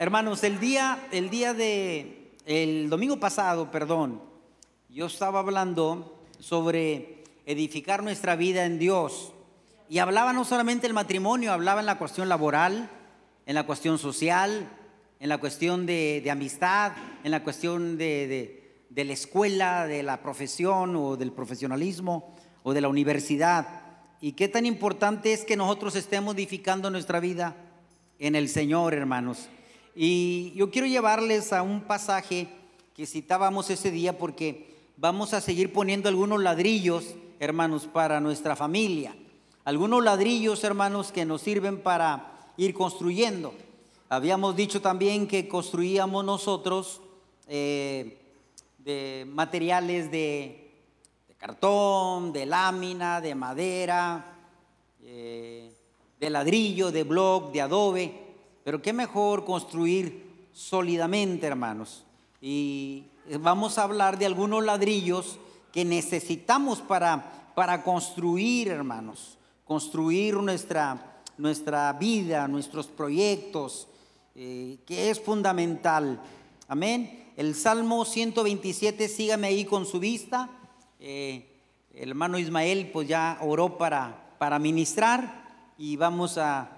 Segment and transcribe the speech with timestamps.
[0.00, 4.22] Hermanos, el día, el día de, el domingo pasado, perdón,
[4.88, 9.34] yo estaba hablando sobre edificar nuestra vida en Dios.
[9.90, 12.88] Y hablaba no solamente el matrimonio, hablaba en la cuestión laboral,
[13.44, 14.70] en la cuestión social,
[15.18, 16.92] en la cuestión de, amistad,
[17.22, 22.80] en la cuestión de, de la escuela, de la profesión o del profesionalismo o de
[22.80, 23.82] la universidad.
[24.22, 27.54] Y qué tan importante es que nosotros estemos edificando nuestra vida
[28.18, 29.50] en el Señor, hermanos.
[29.94, 32.48] Y yo quiero llevarles a un pasaje
[32.94, 39.14] que citábamos ese día porque vamos a seguir poniendo algunos ladrillos, hermanos, para nuestra familia.
[39.64, 43.54] Algunos ladrillos, hermanos, que nos sirven para ir construyendo.
[44.08, 47.00] Habíamos dicho también que construíamos nosotros
[47.46, 48.18] eh,
[48.78, 50.72] de materiales de,
[51.38, 54.36] cartón, de lámina, de madera,
[55.02, 55.72] eh,
[56.18, 58.29] de ladrillo, de bloc, de adobe.
[58.70, 62.04] Pero qué mejor construir sólidamente, hermanos.
[62.40, 63.02] Y
[63.40, 65.40] vamos a hablar de algunos ladrillos
[65.72, 69.38] que necesitamos para, para construir, hermanos.
[69.64, 73.88] Construir nuestra, nuestra vida, nuestros proyectos,
[74.36, 76.22] eh, que es fundamental.
[76.68, 77.32] Amén.
[77.36, 80.48] El Salmo 127, sígame ahí con su vista.
[81.00, 81.44] Eh,
[81.92, 86.76] el hermano Ismael pues ya oró para, para ministrar y vamos a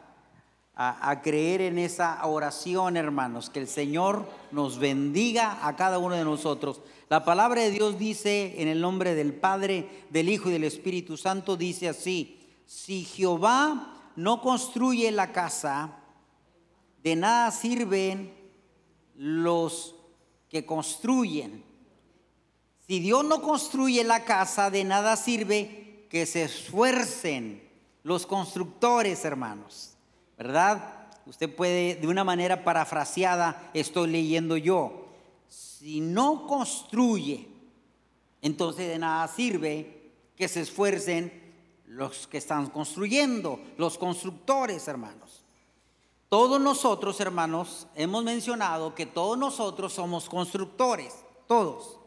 [0.74, 6.24] a, creer en esa oración, hermanos, que el Señor nos bendiga a cada uno de
[6.24, 6.80] nosotros.
[7.08, 11.16] La palabra de Dios dice en el nombre del Padre, del Hijo y del Espíritu
[11.16, 15.98] Santo, dice así, si Jehová no construye la casa,
[17.02, 18.32] de nada sirven
[19.14, 19.94] los
[20.48, 21.64] que construyen.
[22.86, 27.62] Si Dios no construye la casa, de nada sirve que se esfuercen
[28.02, 29.91] los constructores, hermanos.
[30.36, 31.08] ¿Verdad?
[31.26, 35.06] Usted puede, de una manera parafraseada, estoy leyendo yo,
[35.48, 37.48] si no construye,
[38.40, 41.40] entonces de nada sirve que se esfuercen
[41.86, 45.44] los que están construyendo, los constructores, hermanos.
[46.28, 51.14] Todos nosotros, hermanos, hemos mencionado que todos nosotros somos constructores,
[51.46, 51.98] todos.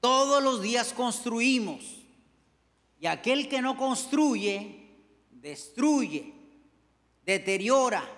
[0.00, 1.82] Todos los días construimos.
[3.00, 4.96] Y aquel que no construye,
[5.30, 6.41] destruye
[7.24, 8.08] deteriora,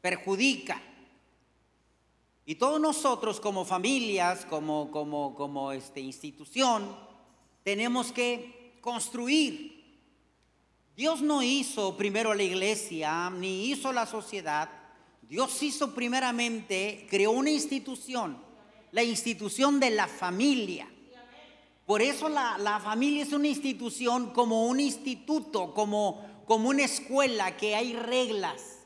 [0.00, 0.80] perjudica.
[2.44, 6.96] Y todos nosotros como familias, como, como, como este, institución,
[7.62, 9.80] tenemos que construir.
[10.96, 14.68] Dios no hizo primero la iglesia, ni hizo la sociedad.
[15.22, 18.36] Dios hizo primeramente, creó una institución,
[18.90, 20.88] la institución de la familia.
[21.86, 27.56] Por eso la, la familia es una institución como un instituto, como como una escuela
[27.56, 28.80] que hay reglas,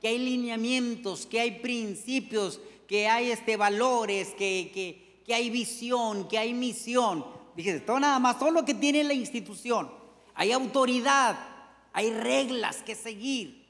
[0.00, 2.58] que hay lineamientos, que hay principios,
[2.88, 7.24] que hay este, valores, que, que, hay visión, que hay misión.
[7.54, 9.92] Dije, todo nada más, todo lo que tiene la institución.
[10.34, 11.38] Hay autoridad,
[11.92, 13.64] hay reglas que seguir.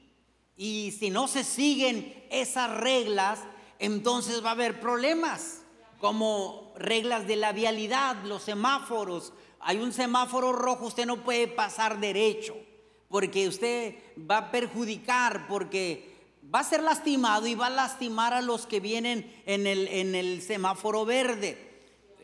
[0.57, 3.41] Y si no se siguen esas reglas,
[3.77, 5.61] entonces va a haber problemas,
[5.99, 9.33] como reglas de la vialidad, los semáforos.
[9.59, 12.64] Hay un semáforo rojo, usted no puede pasar derecho
[13.09, 16.15] porque usted va a perjudicar, porque
[16.53, 20.15] va a ser lastimado y va a lastimar a los que vienen en el, en
[20.15, 21.65] el semáforo verde.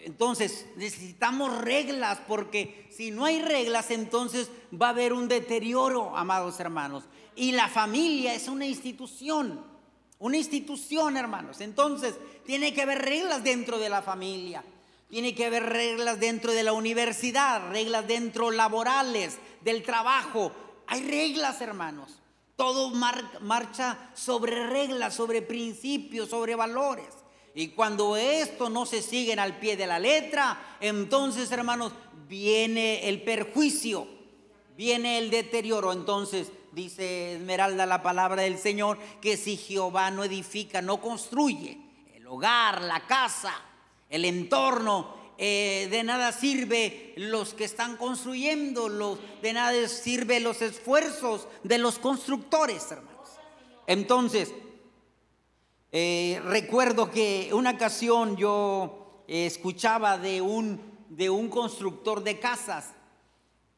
[0.03, 4.50] Entonces necesitamos reglas porque si no hay reglas entonces
[4.80, 7.03] va a haber un deterioro, amados hermanos.
[7.36, 9.63] Y la familia es una institución,
[10.19, 11.62] una institución, hermanos.
[11.62, 12.16] Entonces
[12.46, 14.63] tiene que haber reglas dentro de la familia.
[15.09, 20.53] Tiene que haber reglas dentro de la universidad, reglas dentro laborales, del trabajo,
[20.91, 22.19] hay reglas, hermanos.
[22.57, 27.07] Todo marcha sobre reglas, sobre principios, sobre valores.
[27.56, 31.94] Y cuando esto no se siguen al pie de la letra, entonces, hermanos,
[32.28, 34.06] viene el perjuicio,
[34.75, 35.94] viene el deterioro.
[35.94, 41.77] Entonces, dice Esmeralda la palabra del Señor, que si Jehová no edifica, no construye
[42.13, 43.54] el hogar, la casa,
[44.10, 50.62] el entorno, eh, de nada sirve los que están construyendo, los, de nada sirve los
[50.62, 53.30] esfuerzos de los constructores, hermanos.
[53.88, 54.54] Entonces,
[55.92, 60.80] eh, recuerdo que una ocasión yo eh, escuchaba de un,
[61.10, 62.94] de un constructor de casas.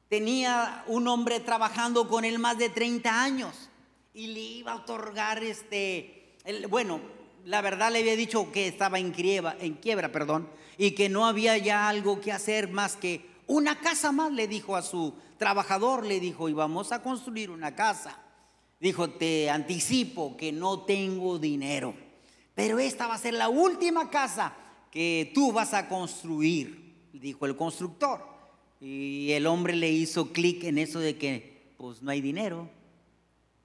[0.09, 3.69] Tenía un hombre trabajando con él más de 30 años
[4.13, 6.37] y le iba a otorgar este,
[6.69, 6.99] bueno,
[7.45, 10.47] la verdad le había dicho que estaba en quiebra, en quiebra, perdón,
[10.77, 14.75] y que no había ya algo que hacer más que una casa más, le dijo
[14.75, 18.19] a su trabajador, le dijo, y vamos a construir una casa.
[18.79, 21.93] Dijo, te anticipo que no tengo dinero,
[22.55, 24.53] pero esta va a ser la última casa
[24.91, 28.33] que tú vas a construir, dijo el constructor.
[28.79, 32.69] Y el hombre le hizo clic en eso de que, pues no hay dinero.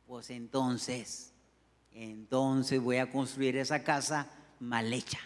[0.06, 1.32] Pues entonces,
[1.93, 5.19] entonces voy a construir esa casa mal hecha,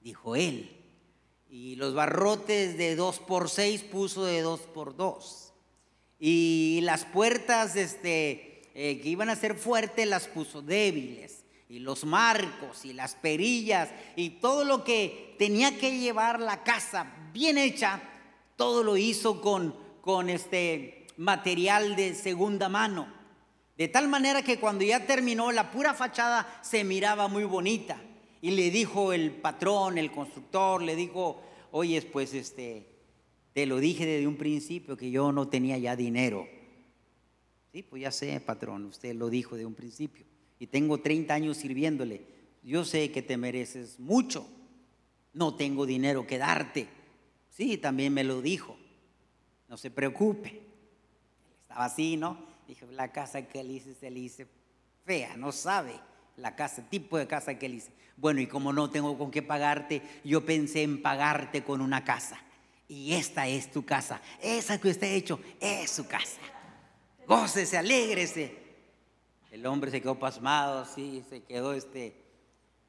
[0.00, 0.76] dijo él.
[1.48, 5.52] Y los barrotes de dos por seis puso de dos por dos.
[6.18, 11.44] Y las puertas este, eh, que iban a ser fuertes las puso débiles.
[11.68, 17.12] Y los marcos y las perillas y todo lo que tenía que llevar la casa
[17.32, 18.02] bien hecha,
[18.56, 23.06] todo lo hizo con, con este material de segunda mano.
[23.76, 28.00] De tal manera que cuando ya terminó, la pura fachada se miraba muy bonita.
[28.42, 31.42] Y le dijo el patrón, el constructor, le dijo,
[31.72, 32.86] oye, pues este,
[33.52, 36.48] te lo dije desde un principio que yo no tenía ya dinero.
[37.72, 40.24] Sí, pues ya sé, patrón, usted lo dijo de un principio.
[40.58, 42.22] Y tengo 30 años sirviéndole.
[42.62, 44.46] Yo sé que te mereces mucho.
[45.32, 46.88] No tengo dinero que darte.
[47.50, 48.76] Sí, también me lo dijo.
[49.68, 50.60] No se preocupe.
[51.62, 52.38] Estaba así, ¿no?
[52.66, 54.46] Dije, la casa que él hice, se le hice
[55.04, 56.00] fea, no sabe
[56.40, 57.92] la casa, tipo de casa que él hice.
[58.16, 62.38] Bueno, y como no tengo con qué pagarte, yo pensé en pagarte con una casa.
[62.88, 64.20] Y esta es tu casa.
[64.42, 66.40] Esa que usted ha hecho es su casa.
[67.26, 68.58] Gócese, alégrese.
[69.50, 72.16] El hombre se quedó pasmado, sí, se quedó este,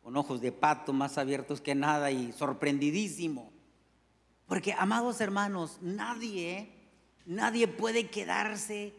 [0.04, 3.52] con ojos de pato más abiertos que nada y sorprendidísimo.
[4.48, 6.72] Porque, amados hermanos, nadie,
[7.26, 8.94] nadie puede quedarse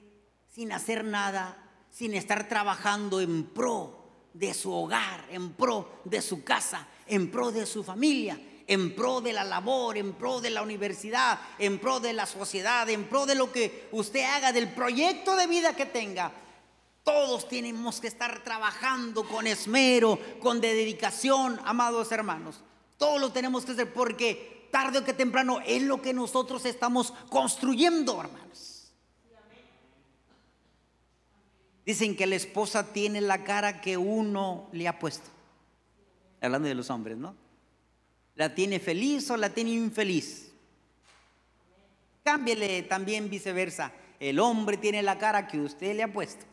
[0.49, 1.57] sin hacer nada,
[1.91, 4.02] sin estar trabajando en pro
[4.35, 9.21] de su hogar, en pro de su casa, en pro de su familia, en pro
[9.21, 13.27] de la labor, en pro de la universidad, en pro de la sociedad, en pro
[13.27, 16.33] de lo que usted haga, del proyecto de vida que tenga.
[17.05, 22.61] Todos tenemos que estar trabajando con esmero, con dedicación, amados hermanos.
[22.97, 27.13] Todos lo tenemos que hacer porque tarde o que temprano es lo que nosotros estamos
[27.29, 28.72] construyendo, hermanos.
[31.85, 35.29] Dicen que la esposa tiene la cara que uno le ha puesto.
[36.41, 37.35] Hablando de los hombres, ¿no?
[38.37, 40.53] ¿La tiene feliz o la tiene infeliz?
[42.25, 43.93] Cámbiele también viceversa.
[44.21, 46.47] El hombre tiene la cara que usted le ha puesto.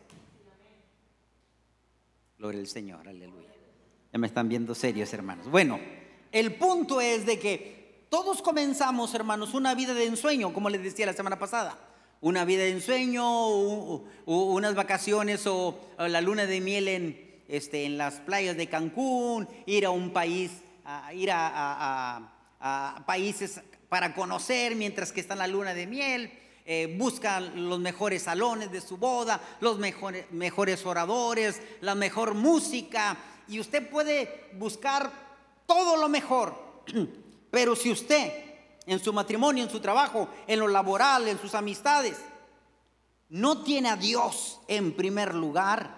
[2.40, 3.50] Gloria al Señor, aleluya.
[4.12, 5.48] Ya me están viendo serios, hermanos.
[5.48, 5.80] Bueno,
[6.32, 11.06] el punto es de que todos comenzamos, hermanos, una vida de ensueño, como les decía
[11.06, 11.89] la semana pasada
[12.22, 13.24] una vida de ensueño,
[14.26, 19.86] unas vacaciones o, la luna de miel en, este, en las playas de Cancún, ir
[19.86, 20.52] a un país,
[21.14, 22.34] ir a,
[23.06, 26.32] países para conocer mientras que está en la luna de miel.
[26.72, 33.18] Eh, buscan los mejores salones de su boda, los mejores, mejores oradores, la mejor música.
[33.48, 35.12] Y usted puede buscar
[35.66, 36.84] todo lo mejor.
[37.50, 38.49] Pero si usted
[38.90, 42.18] en su matrimonio, en su trabajo, en lo laboral, en sus amistades,
[43.30, 45.96] no tiene a Dios en primer lugar,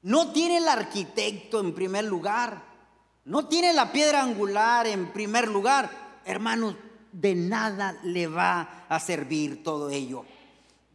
[0.00, 2.62] no tiene el arquitecto en primer lugar,
[3.26, 5.90] no tiene la piedra angular en primer lugar,
[6.24, 6.74] hermanos,
[7.12, 10.24] de nada le va a servir todo ello.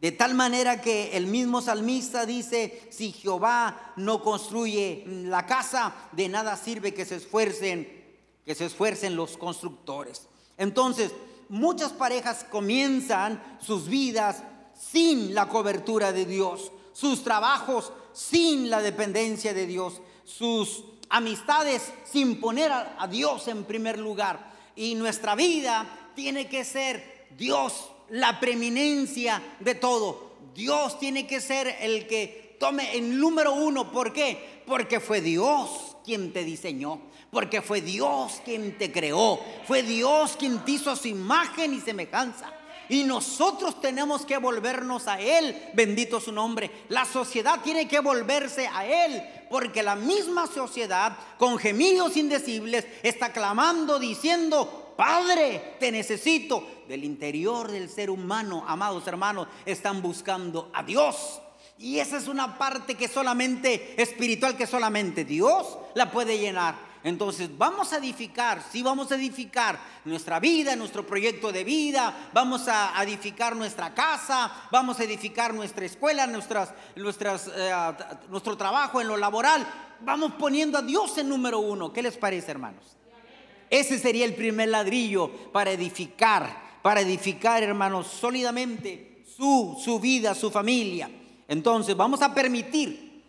[0.00, 6.28] De tal manera que el mismo salmista dice, si Jehová no construye la casa, de
[6.28, 8.02] nada sirve que se esfuercen,
[8.44, 10.26] que se esfuercen los constructores.
[10.62, 11.10] Entonces,
[11.48, 14.44] muchas parejas comienzan sus vidas
[14.78, 22.38] sin la cobertura de Dios, sus trabajos sin la dependencia de Dios, sus amistades sin
[22.40, 24.52] poner a, Dios en primer lugar.
[24.76, 30.30] Y nuestra vida tiene que ser Dios la preeminencia de todo.
[30.54, 33.90] Dios tiene que ser el que tome el número uno.
[33.90, 34.62] ¿Por qué?
[34.64, 37.00] Porque fue Dios quien te diseñó
[37.32, 42.52] porque fue Dios quien te creó, fue Dios quien te hizo su imagen y semejanza.
[42.90, 46.70] Y nosotros tenemos que volvernos a Él, bendito su nombre.
[46.90, 53.32] La sociedad tiene que volverse a Él, porque la misma sociedad, con gemidos indecibles, está
[53.32, 56.82] clamando, diciendo, Padre, te necesito.
[56.86, 61.40] Del interior del ser humano, amados hermanos, están buscando a Dios.
[61.78, 66.91] Y esa es una parte que solamente espiritual, que solamente Dios la puede llenar.
[67.04, 72.68] Entonces vamos a edificar, sí vamos a edificar nuestra vida, nuestro proyecto de vida, vamos
[72.68, 77.72] a edificar nuestra casa, vamos a edificar nuestra escuela, nuestras, nuestras, eh,
[78.28, 79.66] nuestro trabajo en lo laboral.
[80.00, 81.92] Vamos poniendo a Dios en número uno.
[81.92, 82.96] ¿Qué les parece, hermanos?
[83.68, 90.52] Ese sería el primer ladrillo para edificar, para edificar, hermanos, sólidamente su, su vida, su
[90.52, 91.10] familia.
[91.48, 93.24] Entonces vamos a permitir,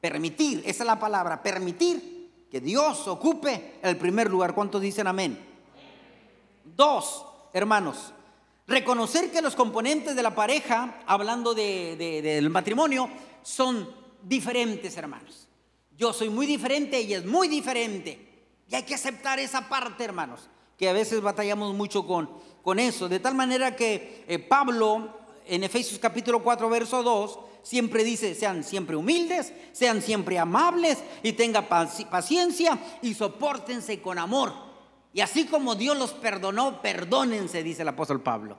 [0.00, 2.21] permitir, esa es la palabra, permitir
[2.52, 4.54] que Dios ocupe el primer lugar.
[4.54, 5.38] ¿Cuántos dicen amén?
[6.76, 8.12] Dos, hermanos,
[8.66, 13.08] reconocer que los componentes de la pareja, hablando del matrimonio,
[13.42, 13.88] son
[14.22, 15.48] diferentes, hermanos.
[15.96, 18.44] Yo soy muy diferente, ella es muy diferente.
[18.68, 22.28] Y hay que aceptar esa parte, hermanos, que a veces batallamos mucho con,
[22.62, 23.08] con eso.
[23.08, 25.08] De tal manera que eh, Pablo,
[25.46, 31.32] en Efesios capítulo 4, verso 2, siempre dice, sean siempre humildes, sean siempre amables y
[31.32, 34.52] tengan paciencia y soportense con amor.
[35.12, 38.56] Y así como Dios los perdonó, perdónense, dice el apóstol Pablo.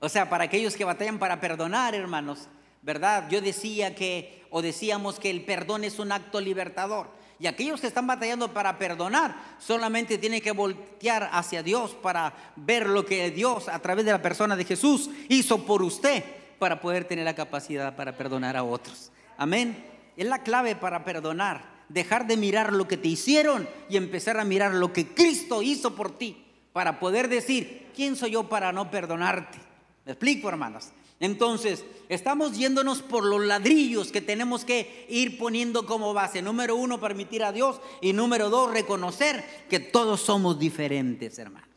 [0.00, 2.48] O sea, para aquellos que batallan para perdonar, hermanos,
[2.82, 3.28] ¿verdad?
[3.30, 7.08] Yo decía que, o decíamos que el perdón es un acto libertador.
[7.40, 12.88] Y aquellos que están batallando para perdonar, solamente tienen que voltear hacia Dios para ver
[12.88, 16.24] lo que Dios a través de la persona de Jesús hizo por usted
[16.58, 19.10] para poder tener la capacidad para perdonar a otros.
[19.36, 19.84] Amén.
[20.16, 21.78] Es la clave para perdonar.
[21.88, 25.94] Dejar de mirar lo que te hicieron y empezar a mirar lo que Cristo hizo
[25.94, 29.58] por ti para poder decir, ¿quién soy yo para no perdonarte?
[30.04, 30.90] ¿Me explico, hermanos?
[31.20, 36.42] Entonces, estamos yéndonos por los ladrillos que tenemos que ir poniendo como base.
[36.42, 37.80] Número uno, permitir a Dios.
[38.00, 41.68] Y número dos, reconocer que todos somos diferentes, hermanos.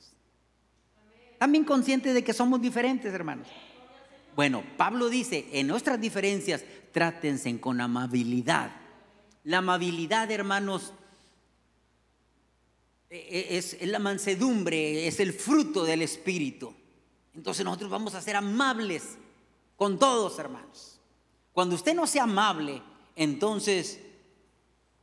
[1.40, 3.48] También conscientes de que somos diferentes, hermanos.
[4.42, 8.72] Bueno, Pablo dice, en nuestras diferencias, trátense con amabilidad.
[9.44, 10.94] La amabilidad, hermanos,
[13.12, 16.74] e, e, es, es la mansedumbre, es el fruto del Espíritu.
[17.36, 19.10] Entonces nosotros vamos a ser amables
[19.76, 21.00] con todos, hermanos.
[21.54, 22.82] Cuando usted no sea amable,
[23.16, 24.00] entonces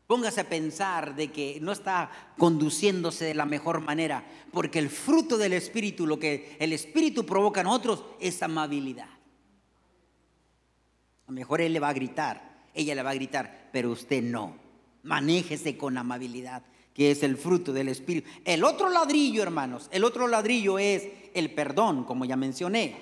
[0.09, 5.39] póngase a pensar de que no está conduciéndose de la mejor manera, porque el fruto
[5.39, 9.18] del Espíritu, lo que el Espíritu provoca en otros, es amabilidad.
[11.29, 12.41] A lo mejor él le va a gritar,
[12.73, 14.57] ella le va a gritar, pero usted no.
[15.03, 16.63] Manéjese con amabilidad,
[16.95, 18.31] que es el fruto del Espíritu.
[18.47, 22.97] El otro ladrillo, hermanos, el otro ladrillo es el perdón, como ya mencioné.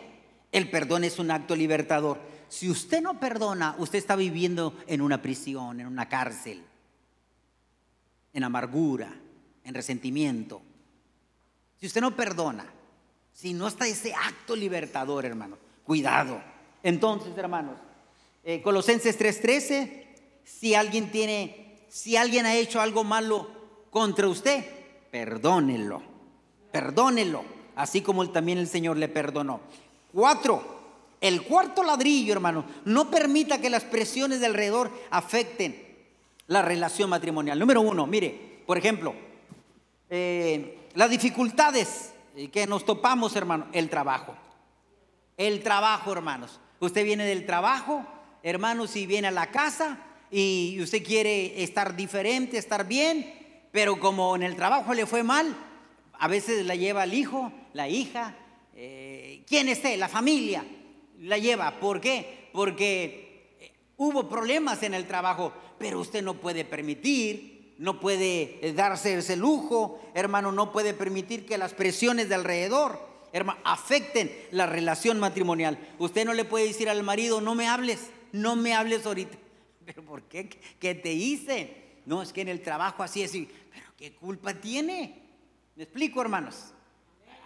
[0.51, 2.19] El perdón es un acto libertador.
[2.49, 6.65] Si usted no perdona, usted está viviendo en una prisión, en una cárcel,
[8.33, 9.15] en amargura,
[9.63, 10.63] en resentimiento.
[11.77, 12.67] Si usted no perdona,
[13.33, 16.43] si no está ese acto libertador, hermano, cuidado.
[16.83, 17.86] Entonces, hermanos,
[18.49, 20.07] eh, Colosenses 3:13,
[20.45, 23.49] si alguien tiene, si alguien ha hecho algo malo
[23.91, 24.65] contra usted,
[25.11, 26.01] perdónelo,
[26.71, 27.43] perdónelo,
[27.75, 29.63] así como también el Señor le perdonó.
[30.13, 30.63] Cuatro,
[31.21, 35.85] el cuarto ladrillo, hermano, no permita que las presiones de alrededor afecten
[36.47, 37.59] la relación matrimonial.
[37.59, 39.13] Número uno, mire, por ejemplo,
[40.09, 42.13] eh, las dificultades
[42.53, 44.37] que nos topamos, hermano, el trabajo.
[45.37, 46.61] El trabajo, hermanos.
[46.79, 48.07] Usted viene del trabajo,
[48.43, 49.99] hermanos, y viene a la casa
[50.31, 55.55] y usted quiere estar diferente, estar bien, pero como en el trabajo le fue mal,
[56.19, 58.37] a veces la lleva el hijo, la hija,
[58.75, 59.97] eh, ¿quién esté?
[59.97, 60.65] La familia
[61.21, 61.79] la lleva.
[61.81, 62.49] ¿Por qué?
[62.53, 68.73] Porque eh, hubo problemas en el trabajo, pero usted no puede permitir, no puede eh,
[68.73, 73.01] darse ese lujo, hermano, no puede permitir que las presiones de alrededor,
[73.33, 75.79] hermano, afecten la relación matrimonial.
[75.99, 79.37] Usted no le puede decir al marido, no me hables, no me hables ahorita.
[79.85, 80.49] ¿Pero por qué?
[80.79, 82.01] ¿Qué te hice?
[82.07, 83.33] No, es que en el trabajo así es.
[83.33, 85.23] ¿Pero qué culpa tiene?
[85.75, 86.73] ¿Me explico, hermanos?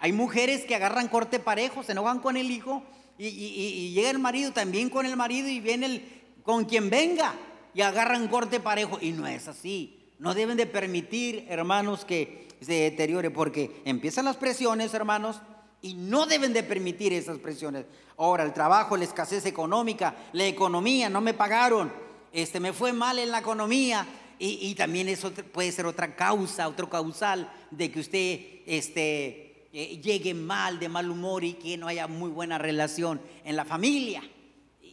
[0.00, 2.82] Hay mujeres que agarran corte parejo, se enojan con el hijo
[3.18, 7.34] y, llega el marido también con el marido y viene el, con quien venga
[7.74, 8.98] y agarran corte parejo.
[9.00, 9.98] Y no es así.
[10.18, 15.40] No deben de permitir, hermanos, que se deteriore porque empiezan las presiones, hermanos,
[15.82, 17.86] y no deben de permitir esas presiones.
[18.18, 21.92] Ahora, el trabajo, la escasez económica, la economía, no me pagaron,
[22.32, 24.06] este, me fue mal en la economía.
[24.42, 30.78] Y, también eso puede ser otra causa, otro causal de que usted este, llegue mal,
[30.78, 34.22] de mal humor y que no haya muy buena relación en la familia.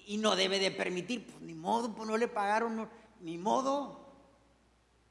[0.06, 2.90] Y no debe de permitir, pues ni modo, pues no le pagaron,
[3.22, 4.07] ni modo.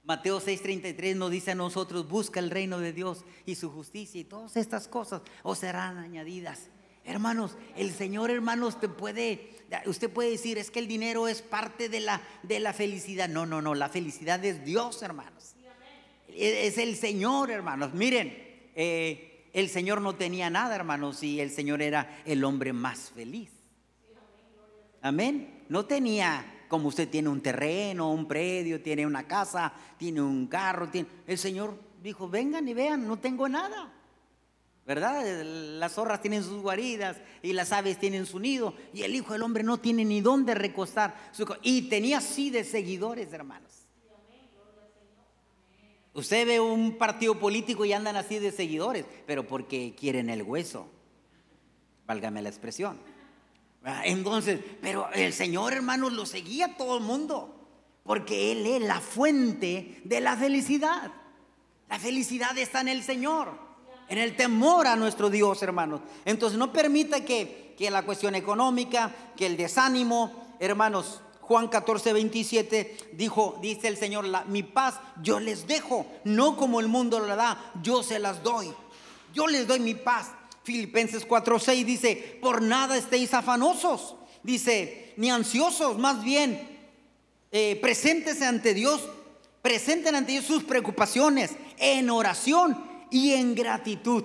[0.06, 4.24] Mateo 6:33 nos dice a nosotros, busca el reino de Dios y su justicia y
[4.24, 6.70] todas estas cosas os serán añadidas.
[7.04, 9.50] Hermanos, el Señor, hermanos, te puede,
[9.86, 13.28] usted puede decir, es que el dinero es parte de la, de la felicidad.
[13.28, 15.54] No, no, no, la felicidad es Dios, hermanos.
[16.28, 17.94] Es el Señor, hermanos.
[17.94, 18.36] Miren,
[18.74, 23.50] eh, el Señor no tenía nada, hermanos, y el Señor era el hombre más feliz.
[25.00, 25.64] Amén.
[25.68, 30.88] No tenía como usted tiene un terreno, un predio, tiene una casa, tiene un carro.
[31.26, 33.92] El Señor dijo, vengan y vean, no tengo nada.
[34.86, 35.42] ¿verdad?
[35.44, 39.42] Las zorras tienen sus guaridas y las aves tienen su nido y el Hijo del
[39.42, 41.16] Hombre no tiene ni dónde recostar.
[41.62, 43.72] y tenía así de seguidores, hermanos.
[46.14, 50.88] Usted ve un partido político y andan así de seguidores, pero porque quieren el hueso.
[52.06, 52.98] Válgame la expresión.
[54.04, 57.54] Entonces, pero el Señor, hermanos, lo seguía todo el mundo,
[58.02, 61.12] porque Él es la fuente de la felicidad.
[61.88, 63.66] La felicidad está en el Señor
[64.08, 66.00] en el temor a nuestro Dios, hermanos.
[66.24, 73.58] Entonces no permita que, la cuestión económica, que el desánimo, hermanos, Juan 14, 27 dijo,
[73.60, 78.02] dice el Señor, mi paz yo les dejo, no como el mundo la da, yo
[78.02, 78.72] se las doy.
[79.34, 80.32] Yo les doy mi paz.
[80.66, 86.80] Filipenses 4, 6 dice, por nada estéis afanosos, dice, ni ansiosos, más bien,
[87.52, 89.08] eh, presentes ante Dios,
[89.62, 94.24] presenten ante Dios sus preocupaciones en oración y en gratitud.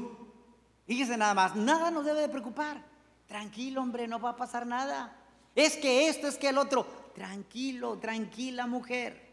[0.88, 2.83] Fíjese nada más, nada nos debe de preocupar.
[3.27, 5.15] Tranquilo, hombre, no va a pasar nada.
[5.53, 6.88] Es que esto, es que el otro.
[7.13, 9.29] Tranquilo, tranquila, mujer.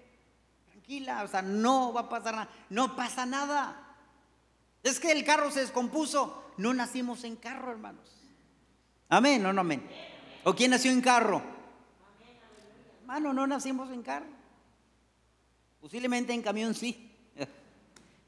[0.71, 2.51] Tranquila, o sea, no va a pasar nada.
[2.69, 3.88] No pasa nada.
[4.83, 6.45] Es que el carro se descompuso.
[6.57, 8.09] No nacimos en carro, hermanos.
[9.09, 9.89] Amén, no, no, amén.
[10.45, 11.43] ¿O quién nació en carro?
[13.01, 14.27] Hermano, no nacimos en carro.
[15.81, 17.11] Posiblemente en camión sí.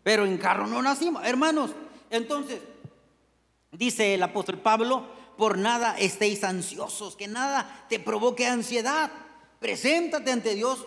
[0.03, 1.25] Pero en carro no nacimos.
[1.25, 1.73] Hermanos,
[2.09, 2.61] entonces,
[3.73, 9.11] dice el apóstol Pablo, por nada estéis ansiosos, que nada te provoque ansiedad.
[9.59, 10.87] Preséntate ante Dios,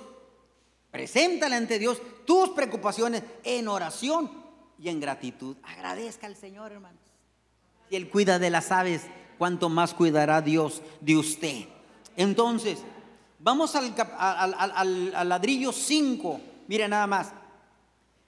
[0.92, 4.43] preséntale ante Dios tus preocupaciones en oración
[4.84, 5.56] y en gratitud.
[5.64, 7.00] Agradezca al Señor, hermanos.
[7.90, 9.04] Si Él cuida de las aves,
[9.38, 11.66] cuánto más cuidará Dios de usted.
[12.18, 12.80] Entonces,
[13.40, 16.42] vamos al, al ladrillo 5.
[16.68, 17.32] Mire nada más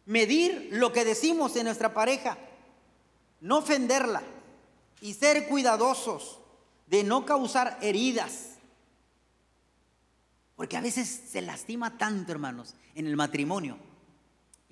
[0.06, 2.38] medir lo que decimos en nuestra pareja,
[3.42, 4.22] no ofenderla
[5.02, 6.40] y ser cuidadosos
[6.88, 8.52] de no causar heridas.
[10.56, 13.78] Porque a veces se lastima tanto, hermanos, en el matrimonio.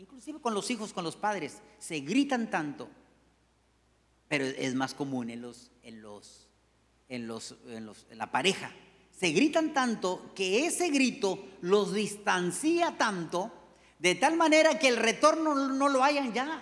[0.04, 2.90] Inclusive con los hijos, con los padres, se gritan tanto.
[4.28, 6.50] Pero es más común en los, en los,
[7.08, 8.70] en los, en los, en la pareja.
[9.18, 13.50] Se gritan tanto que ese grito los distancia tanto
[13.98, 16.62] de tal manera que el retorno no lo hayan ya.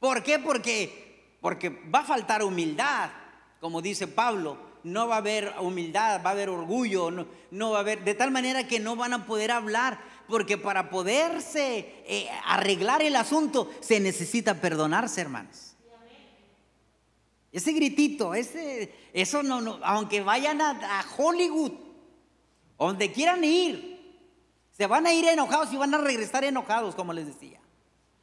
[0.00, 0.40] ¿Por qué?
[0.40, 3.10] Porque, porque va a faltar humildad,
[3.60, 4.74] como dice Pablo.
[4.82, 8.14] No va a haber humildad, va a haber orgullo, no, no va a haber, de
[8.14, 13.70] tal manera que no van a poder hablar, porque para poderse eh, arreglar el asunto
[13.80, 15.74] se necesita perdonarse, hermanos.
[17.52, 21.72] Ese gritito, ese, eso no, no, aunque vayan a, a Hollywood,
[22.76, 23.94] donde quieran ir,
[24.76, 27.60] se van a ir enojados y van a regresar enojados, como les decía.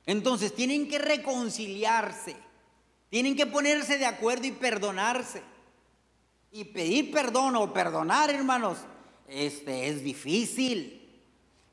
[0.05, 2.35] Entonces tienen que reconciliarse,
[3.09, 5.43] tienen que ponerse de acuerdo y perdonarse.
[6.51, 8.79] Y pedir perdón o perdonar, hermanos,
[9.29, 11.00] este es difícil.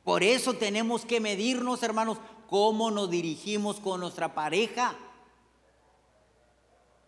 [0.08, 2.16] Por eso tenemos que medirnos, hermanos,
[2.48, 4.96] cómo nos dirigimos con nuestra pareja.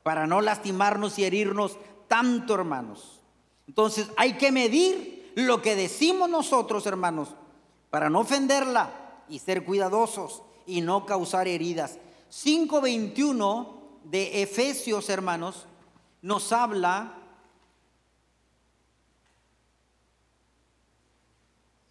[0.02, 3.22] Para no lastimarnos y herirnos tanto, hermanos.
[3.66, 7.30] Entonces hay que medir lo que decimos nosotros, hermanos,
[7.88, 8.92] para no ofenderla
[9.30, 11.96] y ser cuidadosos y no causar heridas.
[12.30, 13.66] 5.21
[14.04, 15.64] de Efesios, hermanos,
[16.20, 17.14] nos habla,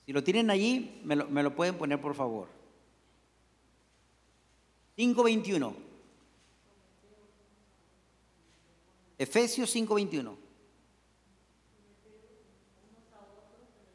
[0.09, 2.47] si lo tienen allí, me lo, me lo pueden poner por favor.
[4.97, 5.71] 5.21.
[9.19, 10.35] Efesios 5.21.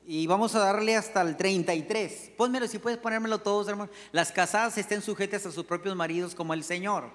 [0.06, 2.30] Y vamos a darle hasta el 33.
[2.36, 3.90] Pónmelo, si puedes ponérmelo todos, hermano.
[4.12, 7.10] Las casadas estén sujetas a sus propios maridos como el Señor.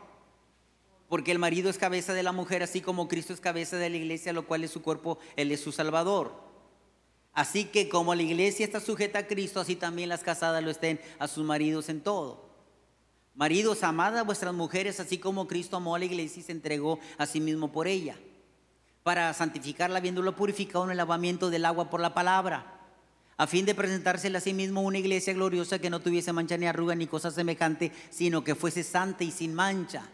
[1.07, 3.95] Porque el marido es cabeza de la mujer, así como Cristo es cabeza de la
[3.95, 6.48] iglesia, lo cual es su cuerpo, Él es su Salvador.
[7.39, 10.99] Así que como la iglesia está sujeta a Cristo, así también las casadas lo estén
[11.19, 12.49] a sus maridos en todo.
[13.33, 16.99] Maridos, amad a vuestras mujeres, así como Cristo amó a la iglesia y se entregó
[17.17, 18.17] a sí mismo por ella,
[19.03, 22.75] para santificarla, habiéndolo purificado en el lavamiento del agua por la palabra
[23.37, 26.65] a fin de presentársela a sí mismo una iglesia gloriosa que no tuviese mancha ni
[26.65, 30.09] arruga ni cosa semejante, sino que fuese santa y sin mancha.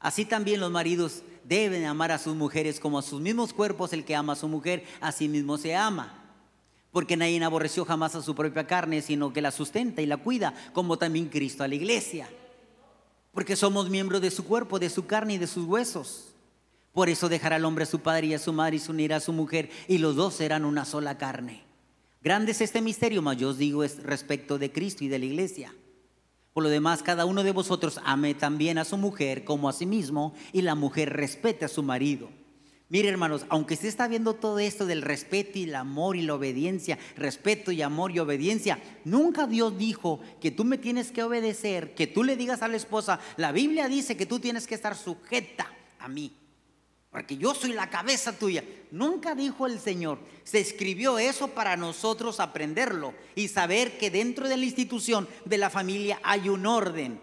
[0.00, 4.04] Así también los maridos deben amar a sus mujeres como a sus mismos cuerpos, el
[4.04, 6.19] que ama a su mujer, a sí mismo se ama.
[6.92, 10.54] Porque nadie aborreció jamás a su propia carne, sino que la sustenta y la cuida,
[10.72, 12.28] como también Cristo a la iglesia.
[13.32, 16.34] Porque somos miembros de su cuerpo, de su carne y de sus huesos.
[16.92, 19.16] Por eso dejará el hombre a su padre y a su madre y se unirá
[19.16, 21.62] a su mujer, y los dos serán una sola carne.
[22.22, 25.24] Grande es este misterio, mas yo os digo es respecto de Cristo y de la
[25.24, 25.74] iglesia.
[26.52, 29.86] Por lo demás, cada uno de vosotros ame también a su mujer como a sí
[29.86, 32.28] mismo y la mujer respete a su marido.
[32.90, 36.34] Mire, hermanos, aunque usted está viendo todo esto del respeto y el amor y la
[36.34, 41.94] obediencia, respeto y amor y obediencia, nunca Dios dijo que tú me tienes que obedecer,
[41.94, 44.96] que tú le digas a la esposa, la Biblia dice que tú tienes que estar
[44.96, 46.32] sujeta a mí,
[47.12, 48.64] porque yo soy la cabeza tuya.
[48.90, 50.18] Nunca dijo el Señor.
[50.42, 55.70] Se escribió eso para nosotros aprenderlo y saber que dentro de la institución de la
[55.70, 57.20] familia hay un orden.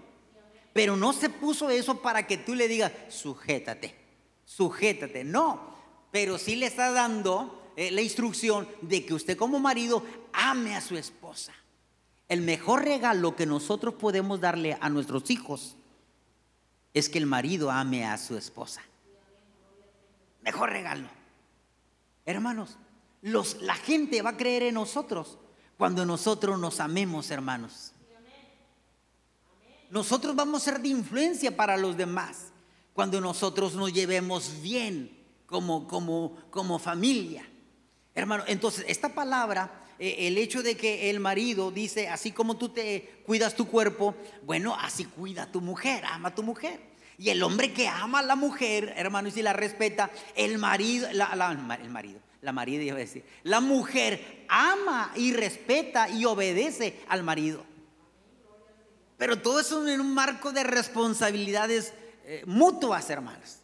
[0.71, 4.06] Pero no se puso eso para que tú le digas, sujétate
[4.47, 5.23] sujétate.
[5.23, 5.75] No,
[6.09, 10.81] pero sí le está dando eh, la instrucción de que usted como marido ame a
[10.81, 11.53] su esposa.
[12.29, 15.75] El mejor regalo que nosotros podemos darle a nuestros hijos
[16.93, 18.81] es que el marido ame a su esposa.
[20.41, 21.07] Mejor regalo.
[22.25, 22.77] Hermanos,
[23.21, 25.37] los, la gente va a creer en nosotros
[25.77, 27.91] cuando nosotros nos amemos, hermanos.
[29.89, 32.51] Nosotros vamos a ser de influencia para los demás
[32.97, 37.47] cuando nosotros nos llevemos bien como, como, como familia.
[38.15, 42.69] Hermano, entonces esta palabra, eh, el hecho de que el marido dice, así como tú
[42.69, 44.15] te cuidas tu cuerpo,
[44.47, 46.79] bueno, así cuida a tu mujer, ama a tu mujer.
[47.19, 51.07] Y el hombre que ama a la mujer, hermano, y si la respeta, el marido,
[51.13, 56.99] la, el marido, la marido iba a decir, la mujer ama y respeta y obedece
[57.09, 57.63] al marido.
[59.19, 61.93] Pero todo eso en un marco de responsabilidades
[62.29, 63.59] eh, mutuas, hermanos.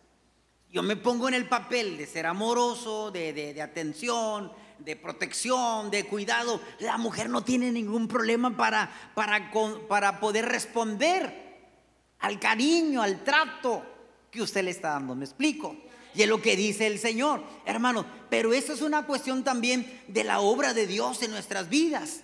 [0.71, 6.61] Yo me pongo en el papel de ser amoroso, de, atención, de protección, de cuidado.
[6.79, 9.51] La mujer no tiene ningún problema para, para,
[9.89, 11.43] para poder responder
[12.19, 13.83] al cariño, al trato
[14.31, 15.13] que usted le está dando.
[15.13, 15.75] ¿Me explico?
[16.15, 18.05] Y es lo que dice el Señor, hermano.
[18.29, 22.23] Pero eso es una cuestión también de la obra de Dios en nuestras vidas.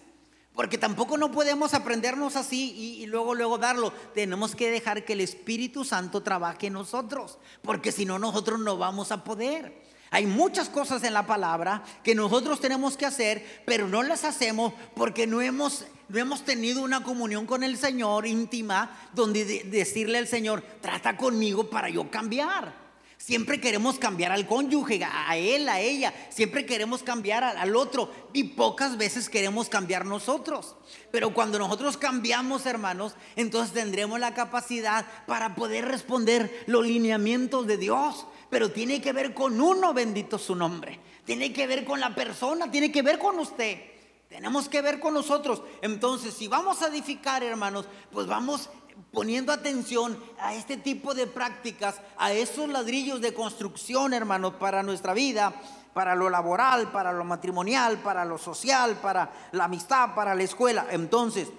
[0.60, 3.94] Porque tampoco no podemos aprendernos así y, luego, luego darlo.
[4.14, 7.38] Tenemos que dejar que el Espíritu Santo trabaje en nosotros.
[7.62, 9.82] Porque si no, nosotros no vamos a poder.
[10.12, 14.74] Hay muchas cosas en la palabra que nosotros tenemos que hacer, pero no las hacemos
[14.98, 20.28] porque no hemos, no hemos tenido una comunión con el Señor íntima donde decirle al
[20.28, 22.89] Señor, trata conmigo para yo cambiar.
[23.20, 26.14] Siempre queremos cambiar al cónyuge, a él, a ella.
[26.30, 28.10] Siempre queremos cambiar al otro.
[28.32, 30.78] Y pocas veces queremos cambiar nosotros.
[31.12, 37.78] Pero cuando nosotros cambiamos, hermanos, entonces tendremos la capacidad para poder responder los lineamientos de
[37.78, 38.26] Dios.
[38.50, 40.98] Pero tiene que ver con uno, bendito su nombre.
[41.26, 43.82] Tiene que ver con la persona, tiene que ver con usted.
[44.30, 45.62] Tenemos que ver con nosotros.
[45.82, 48.70] Entonces, si vamos a edificar, hermanos, pues vamos
[49.12, 55.14] poniendo atención a este tipo de prácticas, a esos ladrillos de construcción, hermanos, para nuestra
[55.14, 55.54] vida,
[55.94, 60.88] para lo laboral, para lo matrimonial, para lo social, para la amistad, para la escuela.
[60.92, 61.50] Entonces,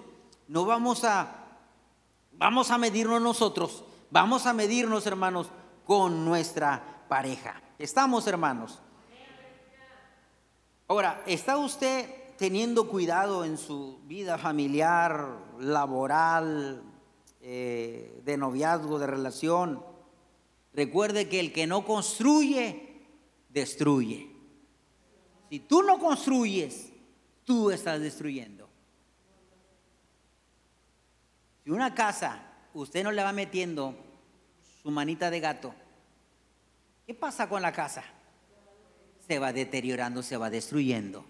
[0.47, 1.37] no vamos a
[2.41, 5.47] vamos a medirnos nosotros, vamos a medirnos, hermanos,
[5.85, 7.61] con nuestra pareja.
[7.77, 8.79] ¿Estamos, hermanos?
[10.87, 16.81] Ahora, ¿está usted teniendo cuidado en su vida familiar, laboral,
[17.41, 19.83] eh, de noviazgo, de relación.
[20.73, 23.01] Recuerde que el que no construye,
[23.49, 24.31] destruye.
[25.49, 26.89] Si tú no construyes,
[27.43, 28.69] tú estás destruyendo.
[31.63, 33.95] Si una casa usted no le va metiendo
[34.81, 35.73] su manita de gato,
[37.05, 38.03] ¿qué pasa con la casa?
[39.27, 41.25] Se va deteriorando, se va destruyendo.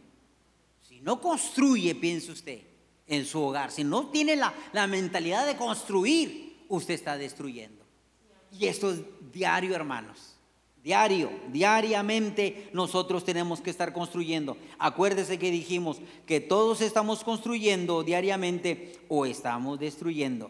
[0.82, 2.71] Si no construye, piense usted,
[3.12, 7.84] en su hogar, si no tiene la, mentalidad de construir, usted está destruyendo.
[8.58, 9.02] Y esto es
[9.34, 10.38] diario, hermanos.
[10.82, 14.58] Diario, diariamente nosotros tenemos que estar construyendo.
[14.80, 20.50] Acuérdese que dijimos que todos estamos construyendo diariamente o estamos destruyendo.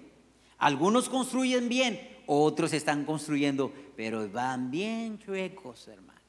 [0.60, 6.22] Algunos construyen bien, otros están construyendo, pero van bien chuecos, hermanos.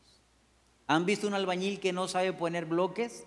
[0.87, 3.27] ¿Han visto un albañil que no sabe poner bloques?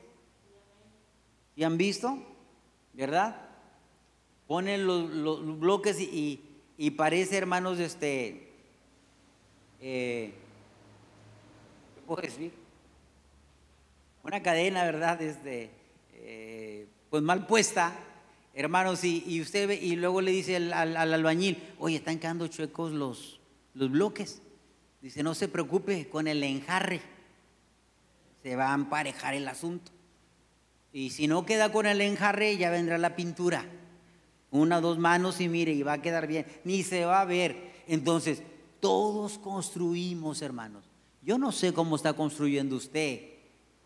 [1.56, 2.35] ¿Y han visto?
[2.96, 3.36] ¿Verdad?
[4.48, 8.52] Ponen los, bloques y, parece, hermanos, este,
[9.82, 10.34] eh,
[11.96, 12.52] ¿qué puedo decir?
[14.24, 15.22] Una cadena, ¿verdad?
[15.22, 15.70] Este,
[16.14, 17.94] eh, pues mal puesta,
[18.54, 23.40] hermanos, y, usted ve, y luego le dice al, albañil, oye, están quedando chuecos los,
[23.74, 24.42] los bloques.
[25.02, 27.02] Dice, no se preocupe con el enjarre,
[28.42, 29.92] se va a emparejar el asunto.
[30.96, 33.66] Y si no queda con el enjarre, ya vendrá la pintura.
[34.50, 36.46] Una, dos manos y mire, y va a quedar bien.
[36.64, 37.84] Ni se va a ver.
[37.86, 38.42] Entonces,
[38.80, 40.86] todos construimos, hermanos.
[41.22, 43.20] Yo no sé cómo está construyendo usted.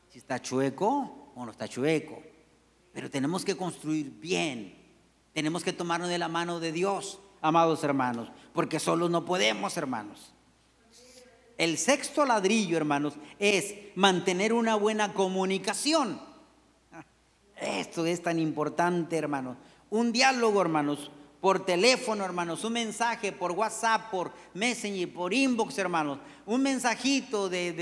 [0.09, 2.21] Si está chueco o no está chueco.
[2.93, 4.75] Pero tenemos que construir bien.
[5.33, 10.31] Tenemos que tomarnos de la mano de Dios, amados hermanos, porque solos no podemos, hermanos.
[11.57, 16.28] El sexto ladrillo, hermanos, es mantener una buena comunicación.
[17.61, 19.57] Esto es tan importante, hermanos.
[19.89, 26.19] Un diálogo, hermanos, por teléfono, hermanos, un mensaje por WhatsApp, por Messenger, por inbox, hermanos,
[26.45, 27.73] un mensajito de,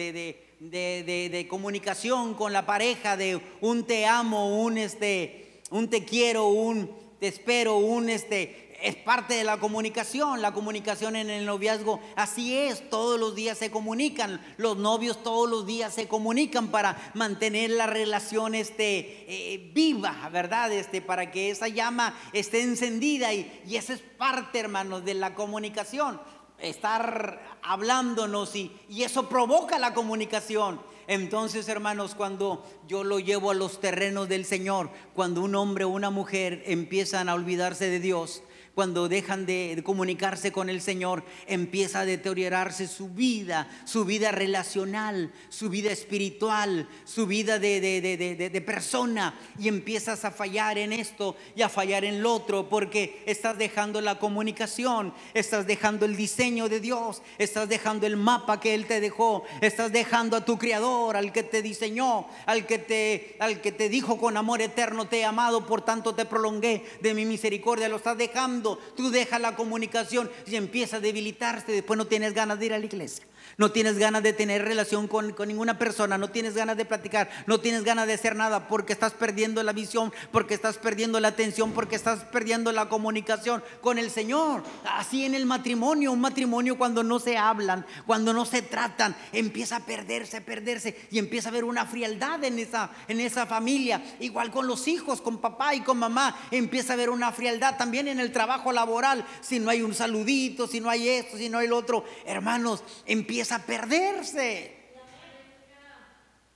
[0.59, 6.89] de, comunicación con la pareja, de un te amo, un, este, un te quiero, un
[7.19, 12.55] te espero, un este, es parte de la comunicación, la comunicación en el noviazgo, así
[12.55, 17.71] es, todos los días se comunican, los novios todos los días se comunican para mantener
[17.71, 20.71] la relación este, eh, viva, ¿verdad?
[20.71, 25.33] Este, para que esa llama esté encendida y, y esa es parte, hermanos, de la
[25.33, 26.21] comunicación,
[26.59, 30.79] estar hablándonos y, y eso provoca la comunicación.
[31.07, 35.89] Entonces, hermanos, cuando yo lo llevo a los terrenos del Señor, cuando un hombre o
[35.89, 38.43] una mujer empiezan a olvidarse de Dios,
[38.77, 45.31] cuando dejan de, comunicarse con el Señor, empieza a deteriorarse su vida, su vida relacional,
[45.49, 49.33] su vida espiritual, su vida de, persona.
[49.57, 53.99] Y empiezas a fallar en esto y a fallar en lo otro, porque estás dejando
[53.99, 59.01] la comunicación, estás dejando el diseño de Dios, estás dejando el mapa que Él te
[59.01, 63.71] dejó, estás dejando a tu Creador, al que te diseñó, al que te, al que
[63.71, 67.89] te dijo con amor eterno, te he amado, por tanto te prolongué de mi misericordia,
[67.89, 72.59] lo estás dejando tú dejas la comunicación y empieza a debilitarse, después no tienes ganas
[72.59, 73.25] de ir a la iglesia.
[73.57, 77.59] No tienes ganas de tener relación con, ninguna persona, no tienes ganas de platicar, no
[77.59, 81.71] tienes ganas de hacer nada porque estás perdiendo la visión, porque estás perdiendo la atención,
[81.71, 84.63] porque estás perdiendo la comunicación con el Señor.
[84.85, 89.77] Así en el matrimonio, un matrimonio cuando no se hablan, cuando no se tratan, empieza
[89.77, 94.03] a perderse, a perderse y empieza a haber una frialdad en esa, en esa familia.
[94.19, 98.07] Igual con los hijos, con papá y con mamá, empieza a haber una frialdad también
[98.07, 99.25] en el trabajo laboral.
[99.41, 102.83] Si no hay un saludito, si no hay esto, si no hay el otro, hermanos,
[103.05, 104.75] empieza a perderse.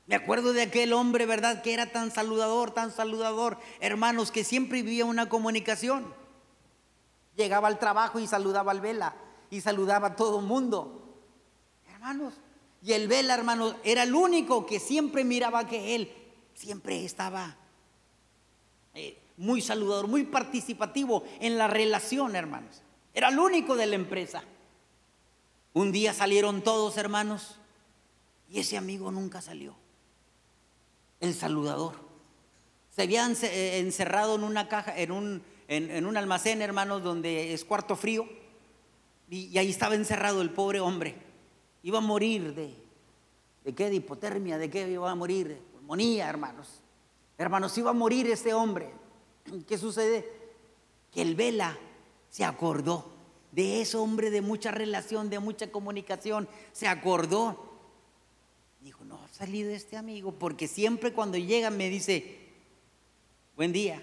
[0.08, 1.62] Me acuerdo de aquel hombre, ¿verdad?
[1.62, 3.58] Que era tan saludador, tan saludador.
[3.80, 6.14] Hermanos, que siempre vivía una comunicación.
[7.36, 9.16] Llegaba al trabajo y saludaba al vela.
[9.50, 11.18] Y saludaba a todo el mundo.
[11.94, 12.34] Hermanos.
[12.84, 16.12] Y el vela, hermanos, era el único que siempre miraba que él
[16.56, 17.56] siempre estaba
[18.94, 22.82] eh, muy saludador, muy participativo en la relación, hermanos.
[23.14, 24.44] Era el único de la empresa.
[25.74, 27.56] Un día salieron todos, hermanos,
[28.50, 29.76] y ese amigo nunca salió.
[31.22, 31.96] El saludador.
[32.90, 37.64] Se habían eh, encerrado en una caja, en un, en, un almacén, hermanos, donde es
[37.64, 38.28] cuarto frío.
[39.30, 41.16] Y, ahí estaba encerrado el pobre hombre.
[41.84, 42.76] Iba a morir de,
[43.64, 43.90] ¿de qué?
[43.90, 45.48] De hipotermia, ¿de qué iba a morir?
[45.48, 46.82] De pulmonía, hermanos.
[47.38, 48.92] Hermanos, iba a morir ese hombre.
[49.66, 50.30] ¿Qué sucede?
[51.14, 51.78] Que el vela
[52.30, 53.21] se acordó
[53.52, 57.70] de ese hombre de mucha relación, de mucha comunicación, se acordó.
[58.82, 62.40] Dijo, no ha salido este amigo, porque siempre cuando llega me dice,
[63.56, 64.02] buen día.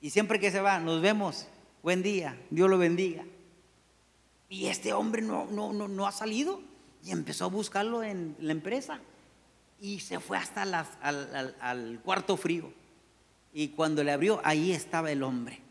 [0.00, 1.46] Y siempre que se va, nos vemos,
[1.82, 3.24] buen día, Dios lo bendiga.
[4.48, 6.60] Y este hombre no, no, no, ha salido
[7.02, 9.00] y empezó a buscarlo en la empresa.
[9.80, 12.72] Y se fue hasta al cuarto frío.
[13.54, 15.61] Y cuando le abrió, ahí estaba el hombre.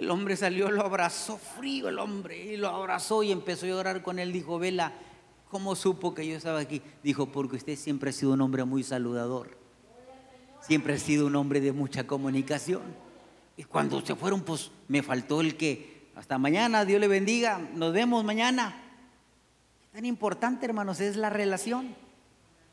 [0.00, 4.02] El hombre salió, lo abrazó frío el hombre, y lo abrazó y empezó a llorar
[4.02, 4.32] con él.
[4.32, 4.94] Dijo, Vela,
[5.50, 6.80] ¿cómo supo que yo estaba aquí?
[7.02, 9.58] Dijo, porque usted siempre ha sido un hombre muy saludador.
[10.62, 12.80] Siempre ha sido un hombre de mucha comunicación.
[13.58, 17.92] Y cuando se fueron, pues me faltó el que, hasta mañana, Dios le bendiga, nos
[17.92, 18.82] vemos mañana.
[19.82, 21.94] Qué tan importante, hermanos, es la relación.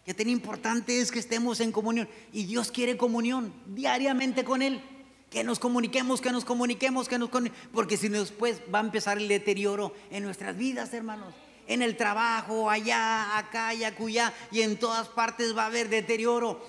[0.05, 2.07] Qué tan importante es que estemos en comunión.
[2.31, 4.81] Y Dios quiere comunión diariamente con Él
[5.29, 7.29] que nos comuniquemos, que nos comuniquemos, que nos
[7.73, 11.33] porque si no después va a empezar el deterioro en nuestras vidas, hermanos.
[11.67, 16.61] En el trabajo, allá, acá y acullá, y en todas partes va a haber deterioro.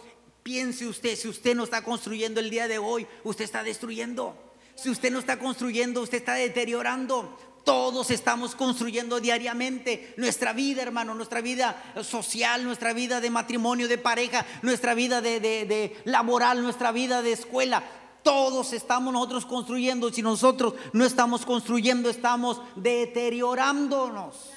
[0.42, 4.37] Piense usted, si usted no está construyendo el día de hoy, usted está destruyendo.
[4.75, 7.38] Si usted no está construyendo, usted está deteriorando.
[7.64, 13.99] Todos estamos construyendo diariamente nuestra vida, hermano, nuestra vida social, nuestra vida de matrimonio, de
[13.99, 17.85] pareja, nuestra vida de, de laboral, nuestra vida de escuela.
[18.29, 20.12] Todos estamos nosotros construyendo.
[20.12, 24.51] Si nosotros no estamos construyendo, estamos deteriorándonos.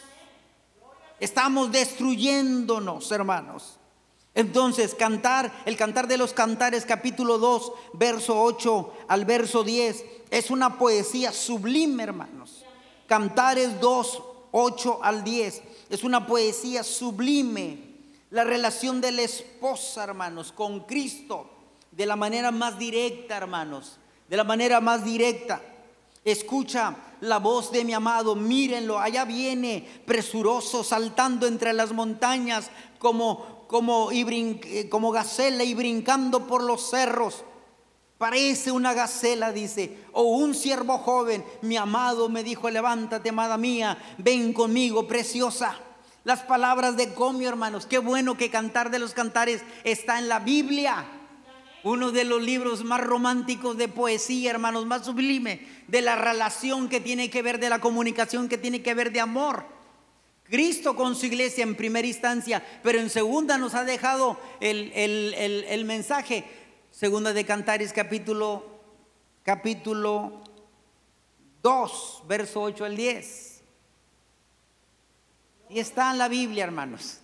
[1.22, 3.80] Estamos destruyéndonos, hermanos.
[4.36, 10.52] Entonces, cantar, el cantar de los cantares, capítulo 2, verso 8 al verso 10, es
[10.52, 12.66] una poesía sublime, hermanos.
[13.08, 17.78] Cantares 2, 8 al 10, es una poesía sublime.
[18.32, 21.61] La relación de la esposa, hermanos, con Cristo
[22.02, 25.62] de la manera más directa, hermanos, de la manera más directa.
[26.26, 33.68] Escucha la voz de mi amado, mírenlo, allá viene presuroso, saltando entre las montañas como,
[33.68, 37.44] como, y como gacela y brincando por los cerros.
[38.18, 41.46] Parece una gacela, dice, o un siervo joven.
[41.62, 45.78] Mi amado me dijo, levántate, amada mía, ven conmigo, preciosa.
[46.24, 47.86] Las palabras de comio, hermanos.
[47.86, 51.06] Qué bueno que Cantar de los Cantares está en la Biblia.
[51.84, 57.00] Uno de los libros más románticos de poesía, hermanos, más sublime, de la relación que
[57.00, 59.66] tiene que ver, de la comunicación que tiene que ver de amor.
[60.44, 65.86] Cristo con su iglesia en primera instancia, pero en segunda nos ha dejado el, el
[65.86, 66.46] mensaje.
[66.92, 68.82] Segunda de Cantares, capítulo,
[69.44, 70.44] capítulo
[71.64, 73.64] 2, verso 8 al 10.
[75.70, 77.20] Y está en la Biblia, hermanos.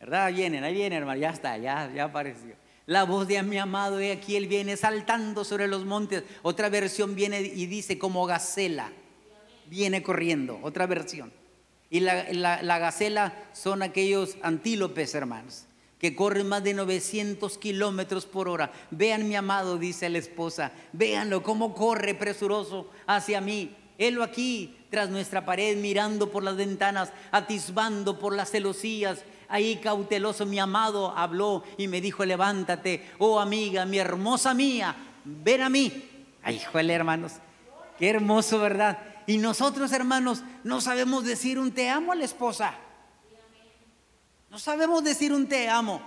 [0.00, 0.32] ¿Verdad?
[0.32, 1.20] Vienen, ahí viene, hermano.
[1.20, 2.56] Ya está, ya, ya apareció.
[2.86, 6.22] La voz de mi amado, y aquí él viene saltando sobre los montes.
[6.42, 8.92] Otra versión viene y dice como gacela.
[9.66, 11.32] Viene corriendo, otra versión.
[11.88, 15.64] Y la, la gacela son aquellos antílopes, hermanos,
[15.98, 18.70] que corren más de 900 kilómetros por hora.
[18.90, 20.72] Vean mi amado, dice la esposa.
[20.92, 23.74] Véanlo, cómo corre presuroso hacia mí.
[23.96, 29.24] Él aquí, tras nuestra pared, mirando por las ventanas, atisbando por las celosías.
[29.48, 35.62] Ahí cauteloso mi amado habló y me dijo, levántate, oh amiga, mi hermosa mía, ven
[35.62, 35.92] a mí.
[36.42, 37.32] Ay, híjole, hermanos,
[37.98, 38.98] qué hermoso, ¿verdad?
[39.26, 42.74] Y nosotros, hermanos, no sabemos decir un te amo a la esposa.
[44.50, 46.00] No sabemos decir un te amo.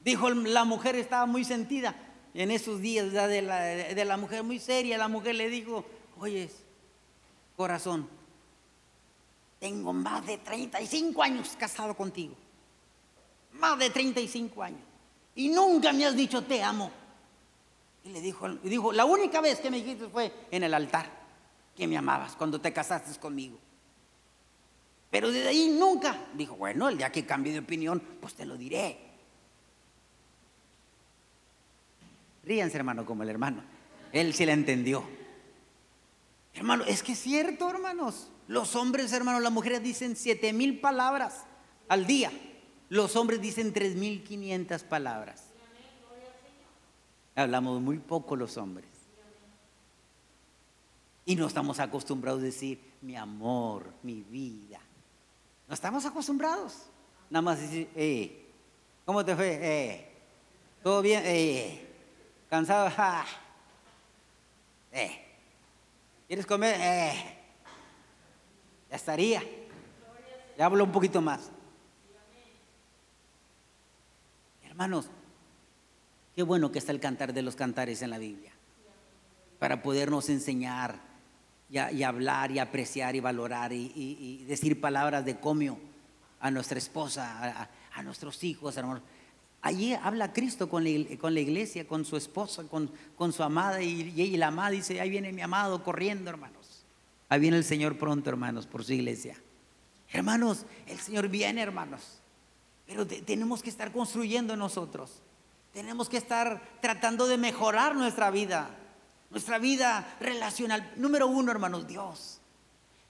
[0.00, 1.94] Dijo la mujer, estaba muy sentida
[2.34, 4.98] en esos días de la, de la mujer, muy seria.
[4.98, 5.84] La mujer le dijo,
[6.18, 6.48] Oye,
[7.56, 8.08] corazón,
[9.62, 12.34] tengo más de 35 años casado contigo.
[13.52, 14.80] Más de 35 años.
[15.36, 16.90] Y nunca me has dicho te amo.
[18.02, 21.08] Y le dijo, y dijo, la única vez que me dijiste fue en el altar,
[21.76, 23.56] que me amabas cuando te casaste conmigo.
[25.12, 26.18] Pero desde ahí nunca.
[26.34, 28.98] Dijo, bueno, el día que cambie de opinión, pues te lo diré.
[32.42, 33.62] Ríanse, hermano, como el hermano.
[34.12, 35.21] Él sí la entendió.
[36.54, 38.28] Hermano, es que es cierto, hermanos.
[38.48, 41.44] Los hombres, hermanos, las mujeres dicen siete mil palabras
[41.88, 42.30] al día.
[42.88, 45.44] Los hombres dicen tres mil quinientas palabras.
[47.34, 48.88] Hablamos muy poco los hombres.
[51.24, 54.80] Y no estamos acostumbrados a decir mi amor, mi vida.
[55.68, 56.74] No estamos acostumbrados.
[57.30, 58.50] Nada más decir, eh,
[59.06, 59.58] ¿cómo te fue?
[59.62, 60.12] Eh,
[60.82, 61.22] ¿Todo bien?
[61.24, 61.88] Eh,
[62.50, 62.90] ¿Cansado?
[62.90, 63.24] Ja.
[64.94, 65.21] Eh.
[66.32, 66.76] ¿Quieres comer?
[66.80, 67.12] Eh,
[68.88, 69.42] ya estaría.
[70.56, 71.50] Ya hablo un poquito más.
[74.64, 75.10] Hermanos,
[76.34, 78.50] qué bueno que está el cantar de los cantares en la Biblia.
[79.58, 81.00] Para podernos enseñar
[81.68, 85.78] y, hablar y apreciar y valorar y, decir palabras de comio
[86.40, 89.02] a nuestra esposa, a, nuestros hijos, hermanos.
[89.62, 90.90] Allí habla Cristo con la,
[91.40, 95.32] iglesia, con su esposa, con, con su amada, y, y, la amada dice, ahí viene
[95.32, 96.84] mi amado corriendo, hermanos.
[97.28, 99.36] Ahí viene el Señor pronto, hermanos, por su iglesia.
[100.10, 102.20] Hermanos, el Señor viene, hermanos.
[102.86, 105.22] Pero tenemos que estar construyendo nosotros.
[105.72, 108.68] Tenemos que estar tratando de mejorar nuestra vida.
[109.30, 110.92] Nuestra vida relacional.
[110.96, 112.41] Número uno, hermanos, Dios.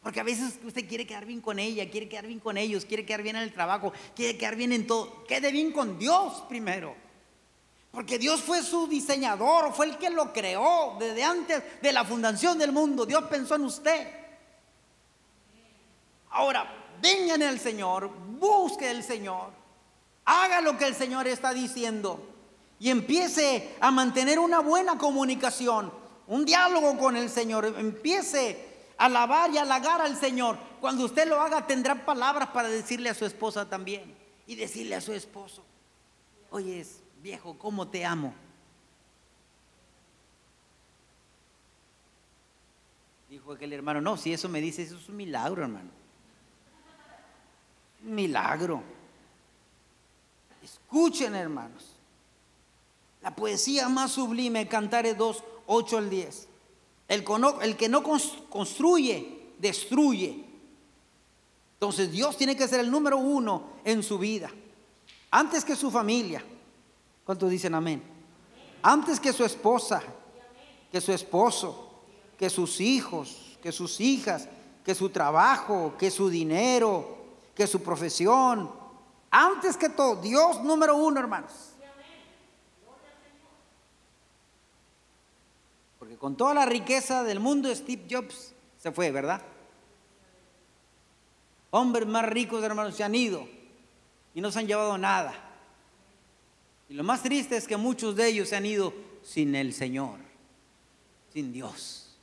[0.02, 3.06] Porque a veces usted quiere quedar bien con ella, quiere quedar bien con ellos, quiere
[3.06, 5.24] quedar bien en el trabajo, quiere quedar bien en todo.
[5.24, 6.96] Quede bien con Dios primero.
[7.92, 12.58] Porque Dios fue su diseñador, fue el que lo creó desde antes de la fundación
[12.58, 13.06] del mundo.
[13.06, 14.08] Dios pensó en usted.
[16.30, 16.66] Ahora,
[17.00, 18.10] venga en el Señor,
[18.40, 19.50] busque el Señor,
[20.24, 22.28] haga lo que el Señor está diciendo
[22.80, 25.92] y empiece a mantener una buena comunicación,
[26.26, 27.66] un diálogo con el Señor.
[27.78, 30.58] Empiece alabar y halagar al Señor.
[30.80, 34.14] Cuando usted lo haga, tendrá palabras para decirle a su esposa también.
[34.46, 35.62] Y decirle a su esposo,
[36.50, 36.84] oye,
[37.22, 38.34] viejo, ¿cómo te amo?
[43.30, 45.90] Dijo aquel hermano, no, si eso me dice, eso es un milagro, hermano.
[48.04, 48.82] Un milagro.
[50.62, 51.96] Escuchen, hermanos.
[53.22, 56.48] La poesía más sublime, Cantares 2, 8 al 10.
[57.08, 57.24] El,
[57.76, 60.44] que no construye, destruye.
[61.74, 64.50] Entonces Dios tiene que ser el número uno en su vida.
[65.30, 66.44] Antes que su familia.
[67.24, 68.02] ¿Cuántos dicen amén?
[68.82, 70.02] Antes que su esposa,
[70.90, 71.90] que su esposo,
[72.38, 74.48] que sus hijos, que sus hijas,
[74.84, 77.18] que su trabajo, que su dinero,
[77.54, 78.70] que su profesión.
[79.30, 81.71] Antes que todo, Dios número uno, hermanos.
[86.22, 89.42] Con toda la riqueza del mundo, Steve Jobs se fue, ¿verdad?
[91.70, 93.48] Hombres más ricos, hermanos, se han ido
[94.32, 95.34] y no se han llevado nada.
[96.88, 98.94] Y lo más triste es que muchos de ellos se han ido
[99.24, 100.20] sin el Señor,
[101.32, 102.16] sin Dios.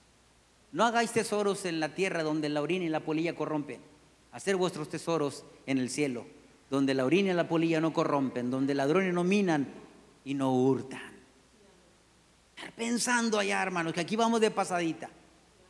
[0.71, 3.81] No hagáis tesoros en la tierra donde la orina y la polilla corrompen.
[4.31, 6.25] Hacer vuestros tesoros en el cielo,
[6.69, 9.67] donde la orina y la polilla no corrompen, donde ladrones no minan
[10.23, 11.08] y no hurtan.
[12.75, 15.09] Pensando allá, hermanos, que aquí vamos de pasadita.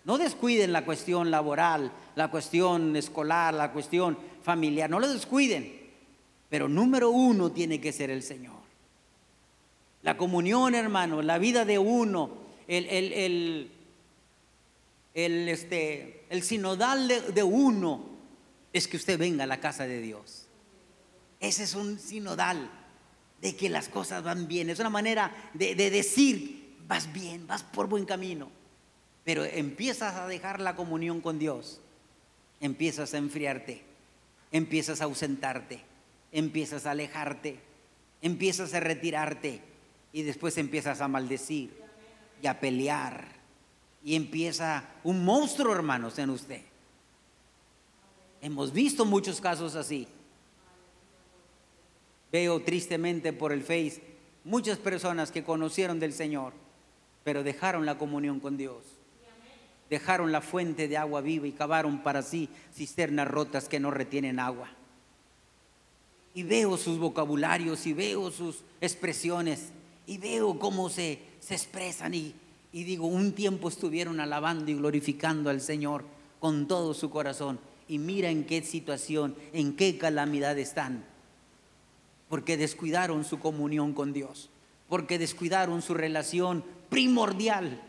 [0.06, 5.80] No descuiden la cuestión laboral, la cuestión escolar, la cuestión familiar, no lo descuiden.
[6.50, 8.60] Pero número uno tiene que ser el Señor.
[10.02, 12.32] La comunión, hermano, la vida de uno,
[12.68, 13.72] el, el,
[15.14, 18.06] el, este, el sinodal de, uno
[18.72, 20.48] es que usted venga a la casa de Dios.
[21.40, 22.70] Ese es un sinodal
[23.42, 24.70] de que las cosas van bien.
[24.70, 26.59] Es una manera de, de decir,
[26.90, 28.50] vas bien, vas por buen camino.
[29.24, 31.80] Pero empiezas a dejar la comunión con Dios,
[32.60, 33.84] empiezas a enfriarte,
[34.52, 35.82] empiezas a ausentarte,
[36.32, 37.60] empiezas a alejarte,
[38.22, 39.62] empiezas a retirarte
[40.12, 41.72] y después empiezas a maldecir
[42.42, 43.28] y a pelear
[44.04, 46.62] y empieza un monstruo, hermanos, en usted.
[48.42, 50.08] Hemos visto muchos casos así.
[52.32, 54.02] Veo tristemente por el Face
[54.44, 56.54] muchas personas que conocieron del Señor,
[57.30, 58.82] pero dejaron la comunión con Dios.
[59.88, 64.40] Dejaron la fuente de agua viva y cavaron para sí cisternas rotas que no retienen
[64.40, 64.68] agua.
[66.34, 69.70] Y veo sus vocabularios y veo sus expresiones
[70.08, 72.34] y veo cómo se, se expresan y,
[72.74, 76.06] y digo, un tiempo estuvieron alabando y glorificando al Señor
[76.40, 77.60] con todo su corazón.
[77.88, 81.06] Y mira en qué situación, en qué calamidad están.
[82.28, 84.50] Porque descuidaron su comunión con Dios.
[84.88, 87.82] Porque descuidaron su relación primordial.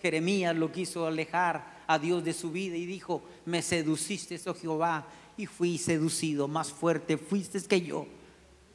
[0.00, 5.06] Jeremías lo quiso alejar a Dios de su vida y dijo, me seduciste, oh Jehová,
[5.36, 8.06] y fui seducido, más fuerte fuiste que yo,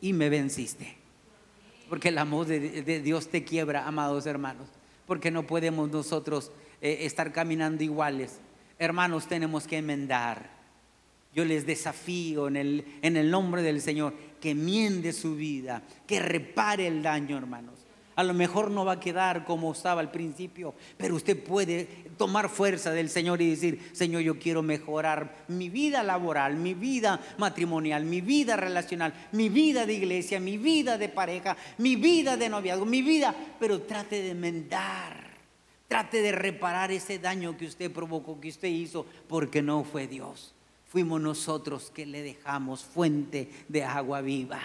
[0.02, 0.98] y me venciste.
[1.90, 4.68] Porque el amor de, Dios te quiebra, amados hermanos,
[5.06, 6.52] porque no podemos nosotros
[6.82, 8.40] eh, estar caminando iguales.
[8.80, 10.50] Hermanos, tenemos que enmendar.
[11.34, 16.20] Yo les desafío en el, en el nombre del Señor que miende su vida, que
[16.20, 17.85] repare el daño, hermanos.
[18.16, 21.86] A lo mejor no va a quedar como estaba al principio, pero usted puede
[22.18, 27.20] tomar fuerza del Señor y decir, Señor, yo quiero mejorar mi vida laboral, mi vida
[27.38, 32.48] matrimonial, mi vida relacional, mi vida de iglesia, mi vida de pareja, mi vida de
[32.48, 35.26] noviazgo, mi vida, pero trate de enmendar.
[35.90, 40.54] Trate de reparar ese daño que usted provocó, que usted hizo, porque no fue Dios.
[40.88, 44.62] Fuimos nosotros que le dejamos fuente de agua viva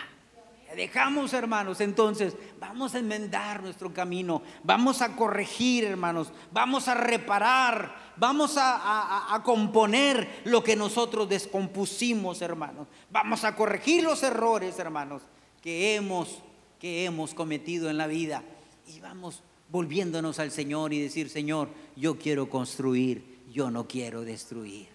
[0.74, 8.12] dejamos, hermanos, entonces vamos a enmendar nuestro camino, vamos a corregir, hermanos, vamos a reparar,
[8.16, 12.86] vamos a, componer lo que nosotros descompusimos, hermanos.
[13.10, 15.22] Vamos a corregir los errores, hermanos,
[15.62, 16.38] que hemos,
[16.78, 18.42] que hemos cometido en la vida.
[18.86, 24.88] Y vamos volviéndonos al Señor y decir, Señor, yo quiero construir, yo no quiero destruir.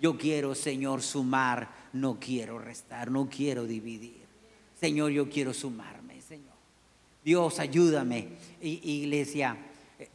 [0.00, 4.23] Yo quiero, Señor, sumar, no quiero restar, no quiero dividir.
[4.84, 6.52] Señor, yo quiero sumarme, Señor.
[7.24, 8.28] Dios, ayúdame.
[8.60, 9.56] Iglesia,
[9.98, 10.10] eh,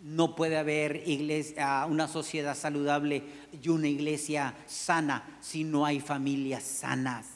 [0.00, 3.22] no puede haber iglesia, una sociedad saludable
[3.62, 7.28] y una iglesia sana si no hay familias sanas.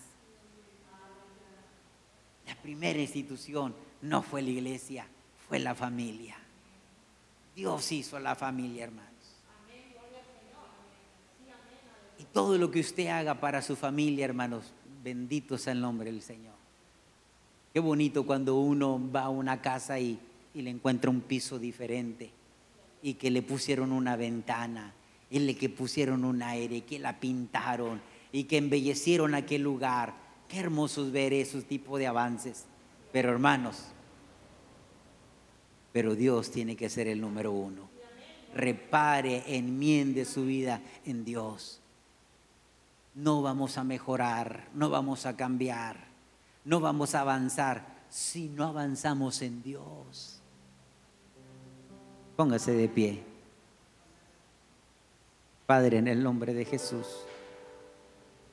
[2.46, 5.06] La primera institución no fue la iglesia,
[5.48, 6.36] fue la familia.
[7.56, 9.10] Dios hizo la familia, hermanos.
[12.18, 16.20] Y todo lo que usted haga para su familia, hermanos, bendito sea el nombre del
[16.20, 16.63] Señor.
[17.74, 20.16] Qué bonito cuando uno va a una casa y,
[20.54, 22.30] le encuentra un piso diferente
[23.02, 24.94] y que le pusieron una ventana
[25.28, 28.00] y le que pusieron un aire, que la pintaron
[28.30, 30.14] y que embellecieron aquel lugar.
[30.46, 32.66] Qué hermosos ver esos tipos de avances.
[33.10, 33.86] Pero hermanos,
[35.92, 37.88] pero Dios tiene que ser el número uno.
[38.54, 41.80] Repare, enmiende su vida en Dios.
[43.16, 46.13] No vamos a mejorar, no vamos a cambiar
[46.64, 50.40] no vamos a avanzar si no avanzamos en Dios.
[52.36, 53.22] Póngase de pie.
[55.66, 57.06] Padre, en el nombre de Jesús,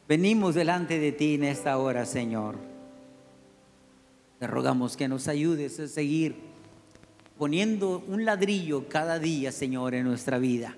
[0.08, 2.56] venimos delante de ti en esta hora, Señor.
[4.40, 6.36] Te rogamos que nos ayudes a seguir
[7.38, 10.76] poniendo un ladrillo cada día, Señor, en nuestra vida,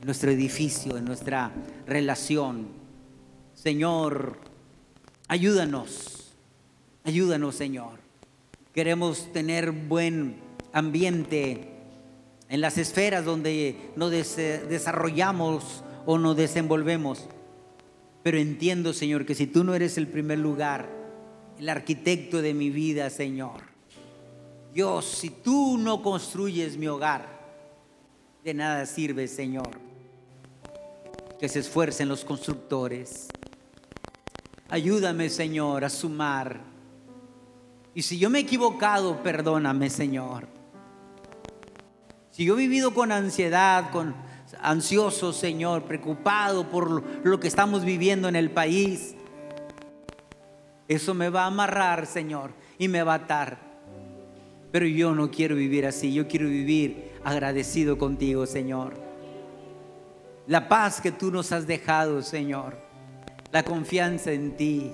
[0.00, 1.52] en nuestro edificio, en nuestra
[1.86, 2.68] relación.
[3.54, 4.51] Señor,
[5.32, 6.34] Ayúdanos,
[7.04, 8.00] ayúdanos Señor.
[8.74, 10.36] Queremos tener buen
[10.74, 11.70] ambiente,
[12.50, 17.30] en las esferas donde nos desarrollamos o nos desenvolvemos.
[18.22, 20.90] Pero entiendo, Señor, que si tú no eres el primer lugar,
[21.58, 23.62] el arquitecto de mi vida, Señor,
[24.74, 27.26] Dios, si tú no construyes mi hogar,
[28.44, 29.70] de nada sirve, Señor,
[31.40, 33.28] que se esfuercen los constructores.
[34.72, 36.62] Ayúdame, Señor, a sumar.
[37.94, 40.48] Y si yo me he equivocado, perdóname, Señor.
[42.30, 44.14] Si yo he vivido con ansiedad, con
[44.62, 49.14] ansioso, Señor, preocupado por lo que estamos viviendo en el país,
[50.88, 53.58] eso me va a amarrar, Señor, y me va a atar.
[54.70, 58.94] Pero yo no quiero vivir así, yo quiero vivir agradecido contigo, Señor.
[60.46, 62.91] La paz que tú nos has dejado, Señor.
[63.52, 64.90] La confianza en ti.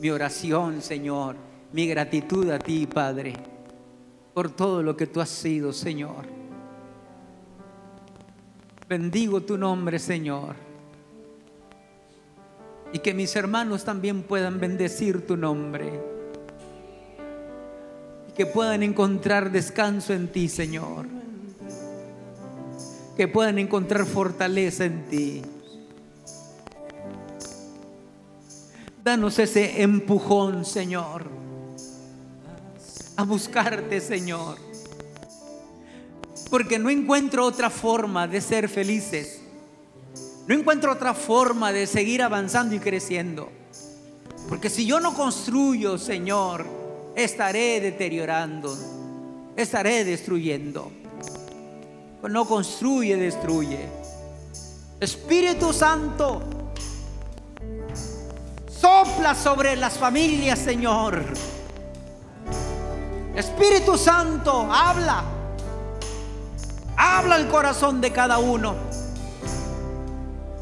[0.00, 1.34] Mi oración, Señor.
[1.72, 3.32] Mi gratitud a ti, Padre.
[4.34, 6.26] Por todo lo que tú has sido, Señor.
[8.86, 10.56] Bendigo tu nombre, Señor.
[12.92, 15.90] Y que mis hermanos también puedan bendecir tu nombre.
[18.28, 21.06] Y que puedan encontrar descanso en ti, Señor.
[23.16, 25.42] Que puedan encontrar fortaleza en ti.
[29.06, 31.30] Danos ese empujón, Señor,
[33.16, 34.66] a buscarte, Señor
[36.50, 39.40] porque no encuentro otra forma de ser felices.
[40.46, 43.50] No encuentro otra forma de seguir avanzando y creciendo.
[44.48, 46.64] Porque si yo no construyo, Señor,
[47.16, 48.74] estaré deteriorando,
[49.56, 50.92] estaré destruyendo.
[52.28, 53.88] No construye, destruye.
[55.00, 56.42] Espíritu Santo,
[58.80, 61.24] sopla sobre las familias, Señor.
[63.34, 65.24] Espíritu Santo, habla
[66.96, 68.74] Habla el corazón de cada uno.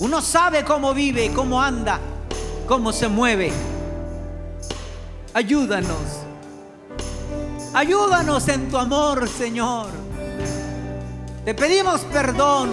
[0.00, 2.00] Uno sabe cómo vive, cómo anda,
[2.66, 3.52] cómo se mueve.
[5.32, 6.22] Ayúdanos.
[7.72, 9.86] Ayúdanos en tu amor, Señor.
[11.44, 12.72] Te pedimos perdón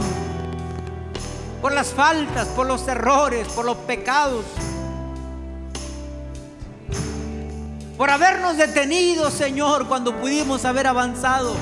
[1.61, 4.45] por las faltas, por los errores, por los pecados.
[8.01, 11.53] Por habernos detenido, Señor, cuando pudimos haber avanzado.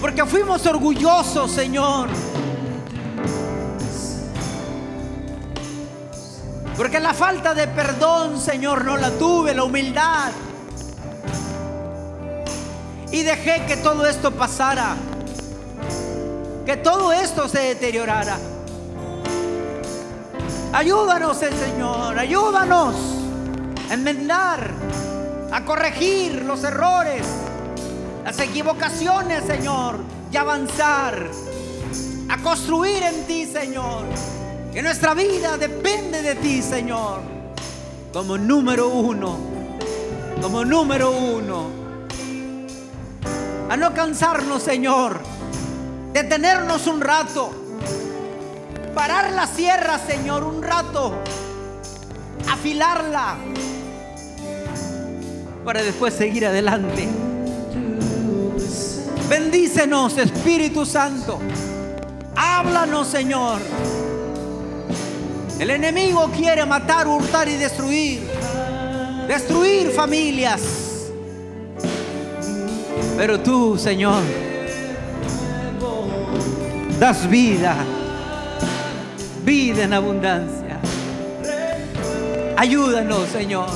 [0.00, 2.08] Porque fuimos orgullosos, Señor.
[6.78, 10.32] Porque la falta de perdón, Señor, no la tuve, la humildad.
[13.12, 14.96] Y dejé que todo esto pasara.
[16.64, 18.38] Que todo esto se deteriorara.
[20.72, 23.19] Ayúdanos, el Señor, ayúdanos
[23.90, 24.70] a enmendar,
[25.52, 27.26] a corregir los errores
[28.24, 29.98] las equivocaciones, Señor,
[30.30, 31.30] y avanzar,
[32.28, 34.04] a construir en ti, Señor.
[34.72, 37.22] Que nuestra vida depende de ti, Señor.
[38.12, 39.36] Como número uno,
[40.40, 41.70] como número uno.
[43.68, 45.20] A no cansarnos, Señor.
[46.12, 47.50] Detenernos un rato.
[48.94, 51.14] Parar la sierra, Señor, un rato.
[52.48, 53.38] Afilarla.
[55.64, 57.08] Para después seguir adelante.
[59.28, 61.38] Bendícenos, Espíritu Santo.
[62.34, 63.60] Háblanos, Señor.
[65.58, 68.26] El enemigo quiere matar, hurtar y destruir.
[69.28, 70.60] Destruir familias.
[73.16, 74.22] Pero tú, Señor,
[76.98, 77.76] das vida.
[79.44, 80.80] Vida en abundancia.
[82.56, 83.68] Ayúdanos, Señor,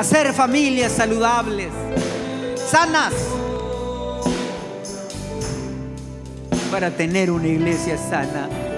[0.00, 1.68] a ser familias saludables,
[2.56, 3.12] sanas
[6.70, 8.69] para tener una iglesia sana.